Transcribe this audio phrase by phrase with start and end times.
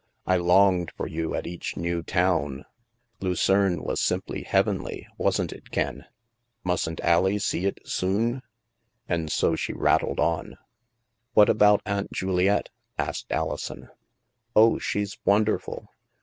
[0.25, 2.65] I longed for you at each new town!
[3.19, 6.05] Lucerne was simply heavenly, wasn't it, Ken?
[6.63, 8.41] Mustn't Al lie see it soon?"
[9.07, 10.57] And so she rattled on."
[11.35, 13.89] What about Aunt Juliette?" asked Alison."
[14.55, 15.87] Oh, she's wonderful.